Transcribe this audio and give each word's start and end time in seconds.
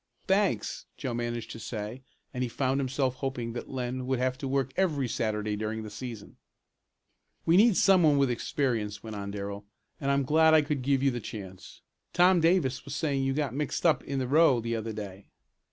"Thanks!" 0.25 0.87
Joe 0.97 1.13
managed 1.13 1.51
to 1.51 1.59
say 1.59 2.01
and 2.33 2.41
he 2.41 2.49
found 2.49 2.79
himself 2.79 3.17
hoping 3.17 3.53
that 3.53 3.69
Len 3.69 4.07
would 4.07 4.17
have 4.17 4.35
to 4.39 4.47
work 4.47 4.71
every 4.75 5.07
Saturday 5.07 5.55
during 5.55 5.83
the 5.83 5.91
season. 5.91 6.37
"We 7.45 7.55
need 7.55 7.77
some 7.77 8.01
one 8.01 8.17
with 8.17 8.31
experience," 8.31 9.03
went 9.03 9.15
on 9.15 9.29
Darrell, 9.29 9.63
"and 9.99 10.09
I'm 10.09 10.23
glad 10.23 10.55
I 10.55 10.63
could 10.63 10.81
give 10.81 11.03
you 11.03 11.11
the 11.11 11.19
chance. 11.21 11.81
Tom 12.13 12.39
Davis 12.41 12.83
was 12.83 12.95
saying 12.95 13.23
you 13.23 13.33
got 13.35 13.53
mixed 13.53 13.85
up 13.85 14.03
in 14.03 14.17
the 14.17 14.27
row 14.27 14.59
the 14.59 14.75
other 14.75 14.91
day." 14.91 15.27